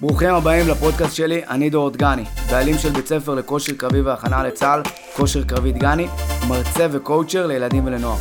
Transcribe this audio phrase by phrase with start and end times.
[0.00, 4.82] ברוכים הבאים לפודקאסט שלי, אני דור דגני, בעלים של בית ספר לכושר קרבי והכנה לצה"ל,
[5.16, 6.06] כושר קרבי דגני,
[6.48, 8.16] מרצה וקואוצ'ר לילדים ולנוער.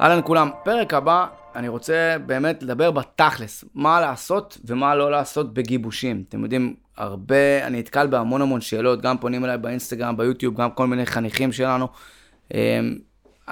[0.00, 1.26] אהלן כולם, פרק הבא,
[1.56, 6.24] אני רוצה באמת לדבר בתכלס, מה לעשות ומה לא לעשות בגיבושים.
[6.28, 10.86] אתם יודעים, הרבה, אני נתקל בהמון המון שאלות, גם פונים אליי באינסטגרם, ביוטיוב, גם כל
[10.86, 11.88] מיני חניכים שלנו.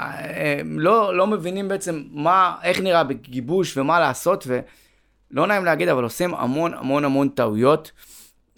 [0.00, 6.02] הם, לא, לא מבינים בעצם מה, איך נראה בגיבוש ומה לעשות, ולא נעים להגיד, אבל
[6.02, 7.92] עושים המון המון המון טעויות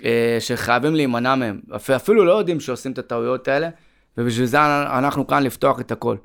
[0.04, 1.60] אה, שחייבים להימנע מהם.
[1.96, 3.68] אפילו לא יודעים שעושים את הטעויות האלה,
[4.18, 4.58] ובשביל זה
[4.98, 6.16] אנחנו כאן לפתוח את הכל.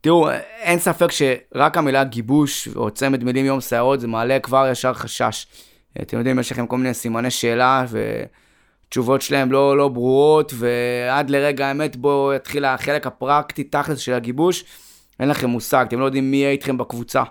[0.00, 4.94] תראו, אין ספק שרק המילה גיבוש או צמד מילים יום שערות, זה מעלה כבר ישר
[4.94, 5.46] חשש.
[6.02, 7.84] אתם יודעים, יש לכם כל מיני סימני שאלה,
[8.90, 14.64] ותשובות שלהם לא, לא ברורות, ועד לרגע האמת בו יתחיל החלק הפרקטי, תכלס של הגיבוש,
[15.20, 17.22] אין לכם מושג, אתם לא יודעים מי יהיה איתכם בקבוצה,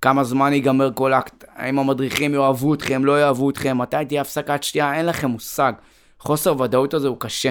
[0.00, 4.62] כמה זמן ייגמר כל אקט, האם המדריכים יאהבו אתכם, לא יאהבו אתכם, מתי תהיה הפסקת
[4.62, 5.72] שתייה, אין לכם מושג.
[6.18, 7.50] חוסר ודאות הזה הוא קשה.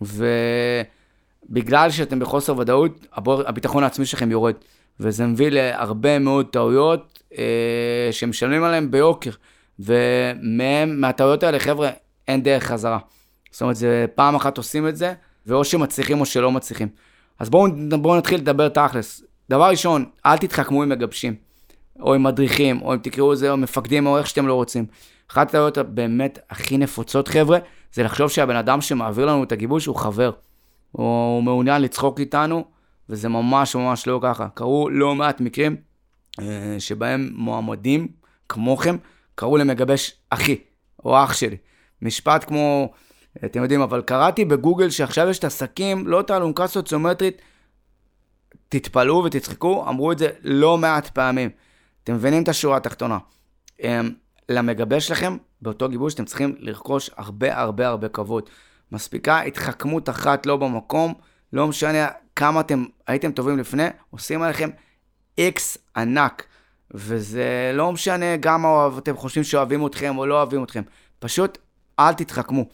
[0.00, 4.54] ובגלל שאתם בחוסר ודאות, הביטחון העצמי שלכם יורד.
[5.00, 9.30] וזה מביא להרבה מאוד טעויות אה, שמשלמים עליהן ביוקר.
[9.78, 11.90] ומהם, מהטעויות האלה, חבר'ה,
[12.28, 12.98] אין דרך חזרה.
[13.50, 15.14] זאת אומרת, זה פעם אחת עושים את זה,
[15.46, 16.88] ואו שמצליחים או שלא מצליחים.
[17.38, 17.66] אז בואו
[18.00, 19.22] בוא נתחיל לדבר תכלס.
[19.50, 21.34] דבר ראשון, אל תתחכמו עם מגבשים,
[22.00, 24.86] או עם מדריכים, או אם תקראו לזה, או מפקדים, או איך שאתם לא רוצים.
[25.30, 27.58] אחת הטעויות הבאמת הכי נפוצות, חבר'ה,
[27.92, 30.30] זה לחשוב שהבן אדם שמעביר לנו את הגיבוש הוא חבר.
[30.92, 32.64] הוא מעוניין לצחוק איתנו,
[33.08, 34.48] וזה ממש ממש לא ככה.
[34.54, 35.76] קרו לא מעט מקרים
[36.40, 38.08] אה, שבהם מועמדים
[38.48, 38.96] כמוכם
[39.34, 40.56] קראו למגבש אחי,
[41.04, 41.56] או אח שלי.
[42.02, 42.92] משפט כמו,
[43.44, 47.42] אתם יודעים, אבל קראתי בגוגל שעכשיו יש את עסקים, לא את האלונקה סוציומטרית,
[48.68, 51.50] תתפלאו ותצחקו, אמרו את זה לא מעט פעמים.
[52.04, 53.18] אתם מבינים את השורה התחתונה.
[53.82, 54.10] אמ,
[54.48, 58.50] למגבש שלכם, באותו גיבוש, אתם צריכים לרכוש הרבה הרבה הרבה כבוד.
[58.92, 61.14] מספיקה התחכמות אחת לא במקום,
[61.52, 64.70] לא משנה כמה אתם הייתם טובים לפני, עושים עליכם
[65.38, 66.44] איקס ענק.
[66.94, 68.64] וזה לא משנה גם
[68.98, 70.82] אתם חושבים שאוהבים אתכם או לא אוהבים אתכם.
[71.18, 71.58] פשוט
[71.98, 72.64] אל תתחכמו.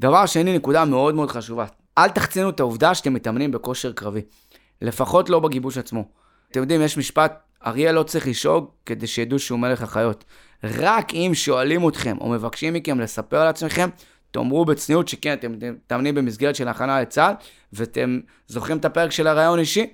[0.00, 1.66] דבר שני, נקודה מאוד מאוד חשובה.
[1.98, 4.20] אל תחצינו את העובדה שאתם מתאמנים בכושר קרבי.
[4.82, 6.04] לפחות לא בגיבוש עצמו.
[6.50, 10.24] אתם יודעים, יש משפט, אריה לא צריך לשאוג כדי שידעו שהוא מלך החיות.
[10.64, 13.88] רק אם שואלים אתכם או מבקשים מכם לספר על עצמכם,
[14.30, 17.34] תאמרו בצניעות שכן, אתם מתאמנים במסגרת של הכנה לצה"ל,
[17.72, 19.86] ואתם זוכרים את הפרק של הרעיון אישי?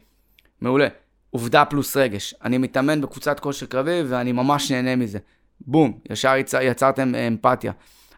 [0.60, 0.88] מעולה.
[1.30, 2.34] עובדה פלוס רגש.
[2.44, 5.19] אני מתאמן בקבוצת כושר קרבי ואני ממש נהנה מזה.
[5.60, 7.72] בום, ישר יצר, יצרתם אמפתיה.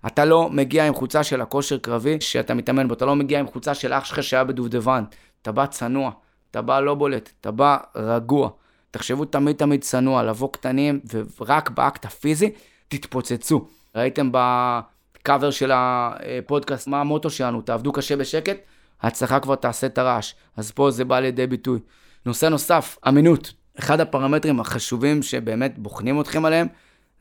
[0.07, 3.47] אתה לא מגיע עם חולצה של הכושר קרבי שאתה מתאמן בו, אתה לא מגיע עם
[3.47, 5.05] חולצה של אח שלך שהיה בדובדבן.
[5.43, 6.11] אתה בא צנוע,
[6.51, 8.51] אתה בא לא בולט, אתה בא רגוע.
[8.91, 11.01] תחשבו תמיד תמיד צנוע, לבוא קטנים
[11.41, 12.51] ורק באקט הפיזי
[12.89, 13.69] תתפוצצו.
[13.95, 18.57] ראיתם בקאבר של הפודקאסט מה המוטו שלנו, תעבדו קשה בשקט,
[19.03, 20.35] ההצלחה כבר תעשה את הרעש.
[20.57, 21.79] אז פה זה בא לידי ביטוי.
[22.27, 23.53] נושא נוסף, אמינות.
[23.79, 26.67] אחד הפרמטרים החשובים שבאמת בוחנים אתכם עליהם,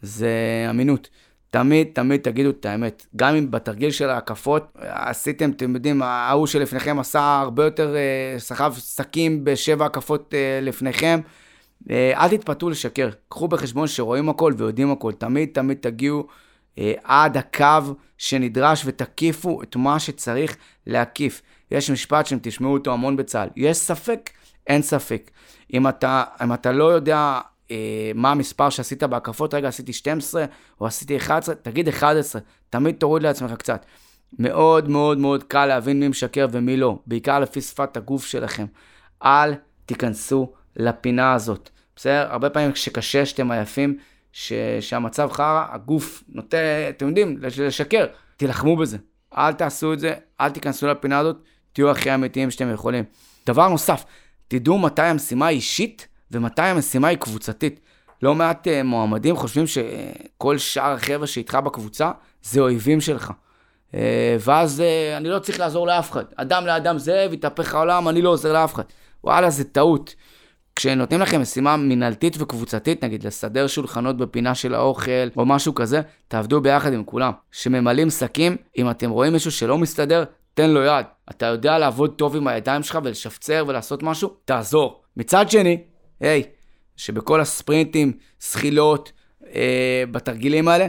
[0.02, 0.30] זה
[0.70, 1.10] אמינות.
[1.52, 3.06] תמיד, תמיד תגידו את האמת.
[3.16, 8.74] גם אם בתרגיל של ההקפות עשיתם, אתם יודעים, ההוא שלפניכם עשה הרבה יותר, אה, סחב
[8.78, 11.20] שקים בשבע הקפות אה, לפניכם,
[11.90, 13.10] אה, אל תתפתו לשקר.
[13.30, 15.12] קחו בחשבון שרואים הכל ויודעים הכל.
[15.12, 16.28] תמיד, תמיד תגיעו
[17.04, 20.58] עד הקו שנדרש ותקיפו את מה שצריך
[20.88, 21.42] להקיף.
[21.72, 23.50] יש משפט שאתם תשמעו אותו המון בצה"ל.
[23.56, 24.30] יש ספק,
[24.68, 25.32] אין ספק.
[25.74, 27.40] אם אתה, אם אתה לא יודע
[28.16, 30.46] מה המספר שעשית בהקפות, רגע, עשיתי 12
[30.82, 33.86] או עשיתי 11, תגיד 11, תמיד תוריד לעצמך קצת.
[34.40, 38.66] מאוד מאוד מאוד קל להבין מי משקר ומי לא, בעיקר לפי שפת הגוף שלכם.
[39.24, 39.54] אל
[39.86, 41.70] תיכנסו לפינה הזאת.
[41.96, 42.28] בסדר?
[42.30, 43.98] הרבה פעמים כשקשה שאתם עייפים,
[44.32, 44.54] ש...
[44.80, 46.58] שהמצב חרא, הגוף נוטה,
[46.90, 48.06] אתם יודעים, לשקר.
[48.38, 48.98] תילחמו בזה.
[49.38, 51.38] אל תעשו את זה, אל תיכנסו לפינה הזאת,
[51.74, 53.04] תהיו הכי אמיתיים שאתם יכולים.
[53.46, 54.06] דבר נוסף,
[54.48, 57.80] תדעו מתי המשימה היא אישית ומתי המשימה היא קבוצתית.
[58.22, 62.12] לא מעט uh, מועמדים חושבים שכל שאר החבר'ה שאיתך בקבוצה
[62.44, 63.32] זה אויבים שלך.
[63.92, 63.96] Uh,
[64.40, 66.26] ואז uh, אני לא צריך לעזור לאף אחד.
[66.36, 68.84] אדם לאדם זאב, יתהפך העולם, אני לא עוזר לאף אחד.
[69.24, 70.16] וואלה, זה טעות.
[70.76, 76.62] כשנותנים לכם משימה מנהלתית וקבוצתית, נגיד לסדר שולחנות בפינה של האוכל או משהו כזה, תעבדו
[76.62, 77.32] ביחד עם כולם.
[77.52, 80.24] כשממלאים שקים, אם אתם רואים מישהו שלא מסתדר,
[80.54, 81.06] תן לו יד.
[81.30, 84.30] אתה יודע לעבוד טוב עם הידיים שלך ולשפצר ולעשות משהו?
[84.46, 85.02] תעזור.
[85.18, 85.78] מצד שני,
[86.20, 86.44] היי,
[86.98, 89.12] שבכל הספרינטים, זחילות,
[89.56, 90.88] אה, בתרגילים האלה,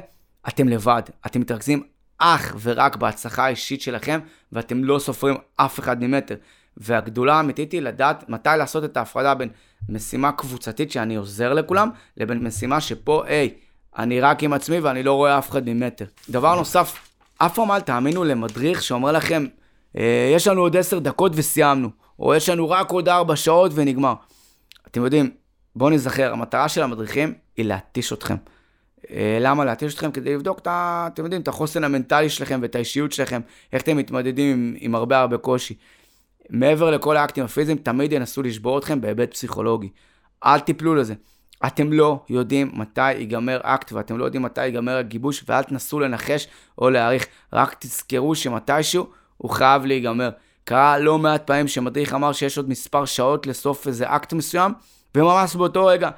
[0.49, 1.03] אתם לבד.
[1.27, 1.83] אתם מתרכזים
[2.19, 4.21] אך ורק בהצלחה האישית שלכם,
[4.53, 6.35] ואתם לא סופרים אף אחד ממטר.
[6.77, 9.49] והגדולה האמיתית היא לדעת מתי לעשות את ההפרדה בין
[9.89, 13.55] משימה קבוצתית שאני עוזר לכולם, לבין משימה שפה, היי,
[13.99, 16.05] אני רק עם עצמי ואני לא רואה אף אחד ממטר.
[16.31, 16.99] דבר נוסף,
[17.39, 19.47] אף פעם אל תאמינו למדריך שאומר לכם,
[19.99, 24.15] אה, יש לנו עוד עשר דקות וסיימנו, או יש לנו רק עוד ארבע שעות ונגמר.
[24.91, 25.31] אתם יודעים,
[25.77, 28.35] בואו נזכר, המטרה של המדריכים היא להתיש אתכם.
[29.11, 30.11] אה, למה להתיש אתכם?
[30.11, 31.09] כדי לבדוק את ה...
[31.15, 33.41] אתם יודעים, את החוסן המנטלי שלכם ואת האישיות שלכם,
[33.73, 35.75] איך אתם מתמודדים עם, עם הרבה הרבה קושי.
[36.51, 39.89] מעבר לכל האקטים הפיזיים, תמיד ינסו לשבור אתכם בהיבט פסיכולוגי.
[40.45, 41.15] אל תיפלו לזה.
[41.67, 46.49] אתם לא יודעים מתי ייגמר אקט ואתם לא יודעים מתי ייגמר הגיבוש ואל תנסו לנחש
[46.79, 47.27] או להעריך.
[47.53, 49.07] רק תזכרו שמתישהו
[49.37, 50.31] הוא חייב להיגמר.
[50.69, 54.73] קרה לא מעט פעמים שמדריך אמר שיש עוד מספר שעות לסוף איזה אקט מסוים,
[55.15, 56.11] וממש באותו רגע,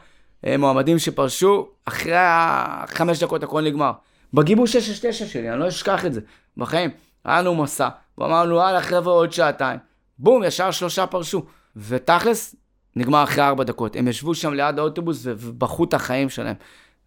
[0.46, 3.92] אה, מועמדים שפרשו, אחרי החמש דקות הכל נגמר.
[4.34, 6.20] בגיבוש 669 שלי, אני לא אשכח את זה,
[6.56, 6.90] בחיים.
[7.24, 7.88] היה לנו מסע,
[8.18, 9.78] ואמרנו, יאללה חבר'ה עוד שעתיים.
[10.18, 11.44] בום, ישר שלושה פרשו.
[11.76, 12.54] ותכלס,
[12.96, 13.96] נגמר אחרי ארבע דקות.
[13.96, 16.56] הם ישבו שם ליד האוטובוס ובכו את החיים שלהם,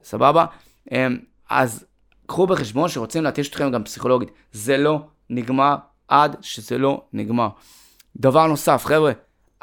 [0.04, 0.46] סבבה?
[0.92, 1.18] אמ,
[1.50, 1.86] אז
[2.26, 4.32] קחו בחשבון שרוצים להתיש אתכם גם פסיכולוגית.
[4.52, 5.00] זה לא
[5.30, 5.76] נגמר
[6.14, 7.50] עד שזה לא נגמר.
[8.18, 9.12] דבר נוסף, חבר'ה,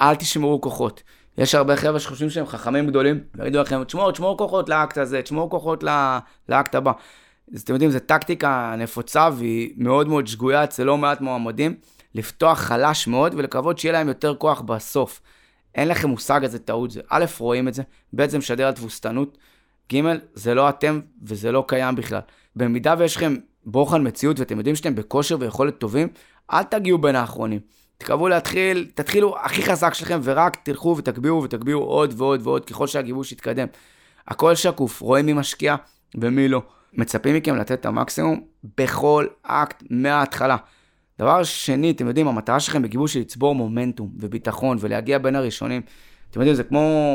[0.01, 1.03] אל תשמרו כוחות.
[1.39, 5.51] יש הרבה חבר'ה שחושבים שהם חכמים גדולים, ויגידו לכם, תשמור, תשמור כוחות לאקט הזה, תשמור
[5.51, 5.85] כוחות
[6.49, 6.93] לאקט הבא.
[7.55, 11.75] אז אתם יודעים, זו טקטיקה נפוצה והיא מאוד מאוד שגויה אצל לא מעט מועמדים,
[12.15, 15.21] לפתוח חלש מאוד ולקוות שיהיה להם יותר כוח בסוף.
[15.75, 17.01] אין לכם מושג איזה טעות זה.
[17.09, 17.83] א', רואים את זה,
[18.15, 19.39] ב', זה משדר על תבוסתנות,
[19.93, 20.01] ג',
[20.35, 22.21] זה לא אתם וזה לא קיים בכלל.
[22.57, 23.37] במידה ויש לכם
[23.67, 26.09] בוחן מציאות ואתם יודעים שאתם בכושר ויכולת טובים,
[26.53, 27.61] אל תגיעו בין האחרונים.
[27.99, 33.33] תקוו להתחיל, תתחילו הכי חזק שלכם ורק תלכו ותגבירו ותגבירו עוד ועוד ועוד ככל שהגיבוש
[33.33, 33.67] יתקדם.
[34.29, 35.77] הכל שקוף, רואים מי משקיע
[36.15, 36.63] ומי לא.
[36.93, 38.41] מצפים מכם לתת את המקסימום
[38.79, 40.57] בכל אקט מההתחלה.
[41.19, 45.83] דבר שני, אתם יודעים, המטרה שלכם בגיבוש היא לצבור מומנטום וביטחון ולהגיע בין הראשונים.
[46.31, 47.15] אתם יודעים, זה כמו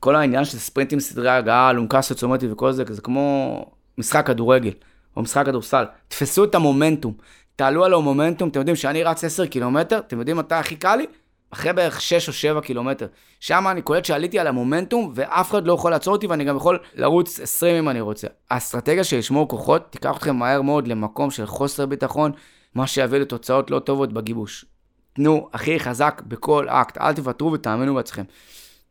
[0.00, 3.64] כל העניין של ספרינטים, סדרי הגעה, אלונקה סוציומטית וכל זה, זה כמו
[3.98, 4.72] משחק כדורגל
[5.16, 5.84] או משחק כדורסל.
[6.08, 7.14] תפסו את המומנטום,
[7.56, 11.06] תעלו על המומנטום, אתם יודעים שאני רץ 10 קילומטר, אתם יודעים מתי הכי קל לי?
[11.50, 13.06] אחרי בערך 6 או 7 קילומטר.
[13.40, 16.78] שם אני קולט שעליתי על המומנטום, ואף אחד לא יכול לעצור אותי, ואני גם יכול
[16.94, 18.26] לרוץ 20 אם אני רוצה.
[18.50, 22.32] האסטרטגיה של לשמור כוחות תיקח אתכם מהר מאוד למקום של חוסר ביטחון,
[22.74, 24.64] מה שיביא לתוצאות לא טובות בגיבוש.
[25.12, 28.24] תנו הכי חזק בכל אקט, אל תוותרו ותאמינו בעצמכם.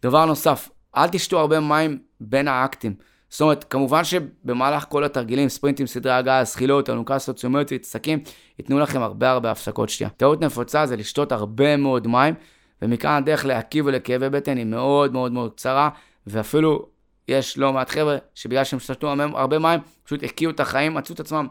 [0.01, 2.93] דבר נוסף, אל תשתו הרבה מים בין האקטים.
[3.29, 8.19] זאת אומרת, כמובן שבמהלך כל התרגילים, ספרינטים, סדרי הגעה, זחילות, אלונקה סוציומטרית, עסקים,
[8.59, 10.09] ייתנו לכם הרבה הרבה הפסקות שתייה.
[10.09, 12.33] טעות נפוצה זה לשתות הרבה מאוד מים,
[12.81, 15.89] ומכאן הדרך להקיא ולכאבי בטן היא מאוד מאוד מאוד קצרה,
[16.27, 16.85] ואפילו
[17.27, 21.19] יש לא מעט חבר'ה שבגלל שהם שתו הרבה מים, פשוט הקיאו את החיים, מצאו את
[21.19, 21.47] עצמם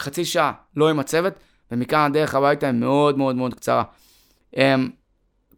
[0.00, 1.32] חצי שעה לא עם הצוות,
[1.70, 3.82] ומכאן הדרך הביתה היא מאוד מאוד מאוד קצרה.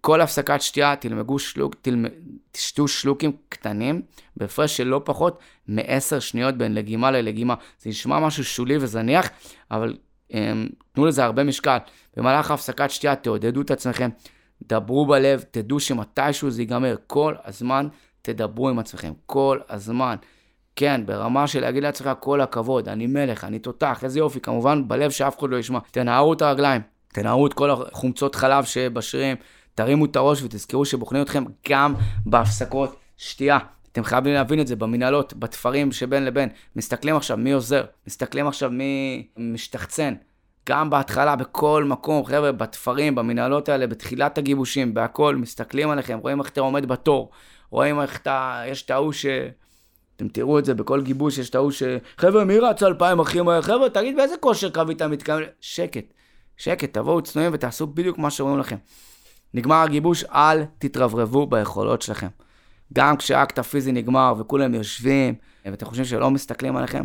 [0.08, 2.04] אמ, כל הפסקת שתייה תלמגו שלוק, תלמ...
[2.52, 4.02] תשתו שלוקים קטנים,
[4.36, 5.38] בהפרש של לא פחות
[5.68, 7.54] מ-10 שניות בין לגימה ללגימה.
[7.80, 9.30] זה נשמע משהו שולי וזניח,
[9.70, 9.96] אבל
[10.34, 11.78] אמ, תנו לזה הרבה משקל.
[12.16, 14.08] במהלך הפסקת שתייה תעודדו את עצמכם,
[14.62, 16.96] דברו בלב, תדעו שמתישהו זה ייגמר.
[17.06, 17.88] כל הזמן
[18.22, 20.16] תדברו עם עצמכם, כל הזמן.
[20.76, 25.10] כן, ברמה של להגיד לעצמך כל הכבוד, אני מלך, אני תותח, איזה יופי, כמובן בלב
[25.10, 25.78] שאף אחד לא ישמע.
[25.90, 26.82] תנערו את הרגליים,
[27.12, 29.36] תנערו את כל החומצות חלב שבשרירים,
[29.78, 31.94] תרימו את הראש ותזכרו שבוחנים אתכם גם
[32.26, 33.58] בהפסקות שתייה.
[33.92, 36.48] אתם חייבים להבין את זה במנהלות, בתפרים שבין לבין.
[36.76, 40.14] מסתכלים עכשיו מי עוזר, מסתכלים עכשיו מי משתחצן.
[40.68, 46.48] גם בהתחלה, בכל מקום, חבר'ה, בתפרים, במנהלות האלה, בתחילת הגיבושים, בהכל, מסתכלים עליכם, רואים איך
[46.48, 47.30] אתה עומד בתור,
[47.70, 49.26] רואים איך אתה, יש את ההוא ש...
[50.16, 51.82] אתם תראו את זה בכל גיבוש, יש את ההוא ש...
[52.16, 53.62] חבר'ה, מי רץ אלפיים הכי מהר?
[53.62, 55.42] חבר'ה, תגיד באיזה כושר קרבי אתה מתכוון?
[55.60, 56.04] שקט,
[56.56, 58.76] שקט, תבואו צנועים ותעשו בדיוק מה שאומרים לכם.
[59.54, 62.28] נגמר הגיבוש, אל תתרברבו ביכולות שלכם.
[62.92, 67.04] גם כשהאקט הפיזי נגמר וכולם יושבים ואתם חושבים שלא מסתכלים עליכם,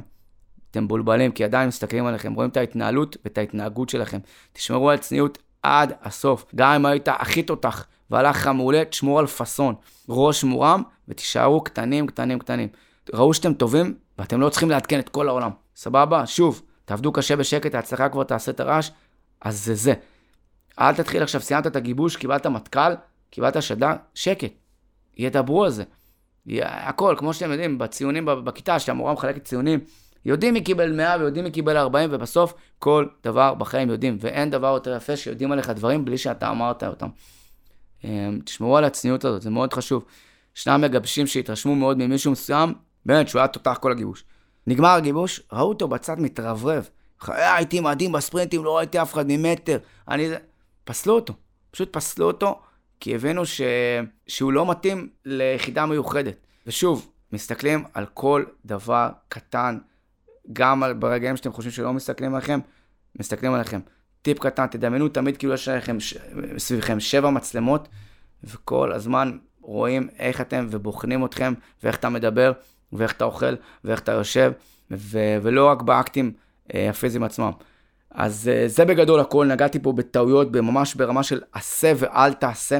[0.71, 4.17] אתם בולבלים, כי עדיין מסתכלים עליכם, רואים את ההתנהלות ואת ההתנהגות שלכם.
[4.53, 6.45] תשמרו על צניעות עד הסוף.
[6.55, 9.75] גם אם היית הכי תותח והלך לך מעולה, תשמור על פאסון.
[10.09, 12.69] ראש מורם ותישארו קטנים, קטנים, קטנים.
[13.13, 15.51] ראו שאתם טובים ואתם לא צריכים לעדכן את כל העולם.
[15.75, 16.25] סבבה?
[16.25, 18.89] שוב, תעבדו קשה בשקט, ההצלחה כבר תעשה את הרעש,
[19.41, 19.93] אז זה זה.
[20.79, 22.93] אל תתחיל עכשיו, סיימת את הגיבוש, קיבלת מטכ"ל,
[23.29, 24.51] קיבלת שדה, שקט.
[25.17, 25.83] ידברו על זה.
[26.61, 29.79] הכל, כמו שאתם יודעים, בציונים בכיתה, שהמורה מחלקת ציונים,
[30.25, 34.17] יודעים מי קיבל 100 ויודעים מי קיבל 40, ובסוף כל דבר בחיים יודעים.
[34.19, 37.07] ואין דבר יותר יפה שיודעים עליך דברים בלי שאתה אמרת אותם.
[38.03, 40.05] אמ, תשמעו על הצניעות הזאת, זה מאוד חשוב.
[40.57, 42.73] ישנם מגבשים שהתרשמו מאוד ממישהו מסוים,
[43.05, 44.23] באמת שהוא היה תותח כל הגיבוש.
[44.67, 46.89] נגמר הגיבוש, ראו אותו בצד מתרברב.
[47.27, 49.77] הייתי מדהים בספרינטים, לא ראיתי אף אחד ממטר.
[50.07, 50.29] אני...
[50.83, 51.33] פסלו אותו.
[51.71, 52.61] פשוט פסלו אותו,
[52.99, 53.61] כי הבינו ש...
[54.27, 56.35] שהוא לא מתאים ליחידה מיוחדת.
[56.67, 59.77] ושוב, מסתכלים על כל דבר קטן,
[60.53, 62.59] גם על, ברגעים שאתם חושבים שלא מסתכלים עליכם,
[63.19, 63.79] מסתכלים עליכם.
[64.21, 66.17] טיפ קטן, תדמיינו תמיד כאילו יש לכם ש...
[66.57, 67.87] סביבכם שבע מצלמות,
[68.43, 72.51] וכל הזמן רואים איך אתם ובוחנים אתכם, ואיך אתה מדבר,
[72.93, 74.51] ואיך אתה אוכל, ואיך אתה יושב,
[74.91, 75.19] ו...
[75.41, 76.33] ולא רק באקטים
[76.73, 77.51] אה, הפיזיים עצמם.
[78.13, 82.79] אז אה, זה בגדול הכל, נגעתי פה בטעויות, ממש ברמה של עשה ואל תעשה.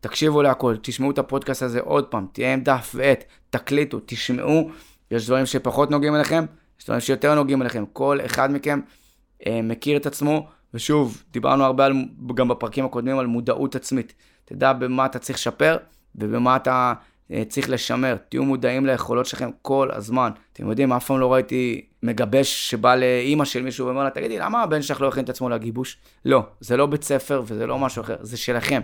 [0.00, 4.70] תקשיבו להכל, תשמעו את הפודקאסט הזה עוד פעם, תהיה עם דף ועט, תקליטו, תשמעו.
[5.10, 6.44] יש דברים שפחות נוגעים אליכם,
[6.80, 7.84] יש דברים שיותר נוגעים אליכם.
[7.92, 8.80] כל אחד מכם
[9.46, 11.92] אה, מכיר את עצמו, ושוב, דיברנו הרבה על,
[12.34, 14.14] גם בפרקים הקודמים על מודעות עצמית.
[14.44, 15.76] תדע במה אתה צריך לשפר
[16.14, 16.92] ובמה אתה
[17.30, 18.16] אה, צריך לשמר.
[18.28, 20.30] תהיו מודעים ליכולות שלכם כל הזמן.
[20.52, 24.62] אתם יודעים, אף פעם לא ראיתי מגבש שבא לאימא של מישהו ואומר לה, תגידי, למה
[24.62, 25.96] הבן שלך לא הכין את עצמו לגיבוש?
[26.24, 28.80] לא, זה לא בית ספר וזה לא משהו אחר, זה שלכם.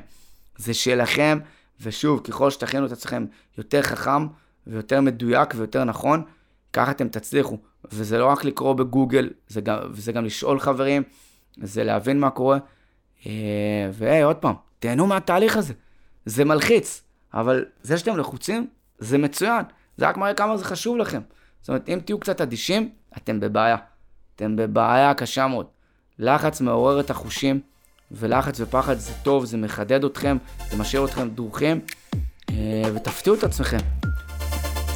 [0.56, 1.38] זה שלכם,
[1.80, 3.26] ושוב, ככל שתכינו את עצמכם
[3.58, 4.26] יותר חכם
[4.66, 6.22] ויותר מדויק ויותר נכון,
[6.72, 7.58] ככה אתם תצליחו.
[7.92, 11.02] וזה לא רק לקרוא בגוגל, זה גם, וזה גם לשאול חברים,
[11.62, 12.58] זה להבין מה קורה.
[13.26, 13.32] אה,
[13.92, 15.74] והי, עוד פעם, תהנו מהתהליך הזה.
[16.26, 17.02] זה מלחיץ,
[17.34, 18.66] אבל זה שאתם לחוצים,
[18.98, 19.64] זה מצוין.
[19.96, 21.20] זה רק מראה כמה זה חשוב לכם.
[21.60, 22.90] זאת אומרת, אם תהיו קצת אדישים,
[23.24, 23.76] אתם בבעיה.
[24.36, 25.66] אתם בבעיה קשה מאוד.
[26.18, 27.60] לחץ מעורר את החושים,
[28.10, 30.36] ולחץ ופחד זה טוב, זה מחדד אתכם,
[30.70, 31.80] זה משאיר אתכם דרוכים,
[32.50, 33.78] אה, ותפתיעו את עצמכם.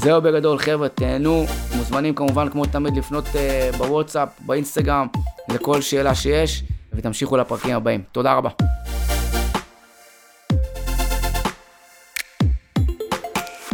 [0.03, 1.45] זהו בגדול, חבר'ה, תהנו,
[1.77, 5.07] מוזמנים כמובן כמו תמיד לפנות uh, בוואטסאפ, באינסטגרם,
[5.49, 8.03] לכל שאלה שיש, ותמשיכו לפרקים הבאים.
[8.13, 8.51] תודה רבה.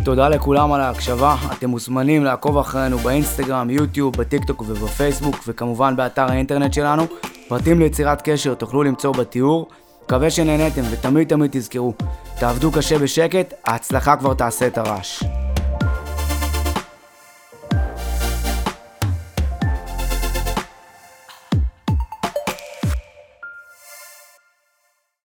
[0.09, 6.73] תודה לכולם על ההקשבה, אתם מוזמנים לעקוב אחרינו באינסטגרם, יוטיוב, בטיקטוק ובפייסבוק, וכמובן באתר האינטרנט
[6.73, 7.03] שלנו.
[7.49, 9.69] פרטים ליצירת קשר תוכלו למצוא בתיאור.
[10.05, 11.95] מקווה שנהניתם ותמיד תמיד תזכרו,
[12.41, 15.23] תעבדו קשה בשקט, ההצלחה כבר תעשה את הרעש.